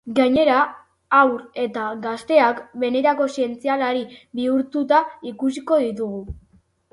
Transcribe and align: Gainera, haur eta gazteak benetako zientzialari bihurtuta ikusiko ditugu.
Gainera, 0.17 0.53
haur 1.17 1.43
eta 1.63 1.83
gazteak 2.05 2.61
benetako 2.85 3.27
zientzialari 3.35 4.03
bihurtuta 4.41 5.03
ikusiko 5.35 5.81
ditugu. 5.85 6.25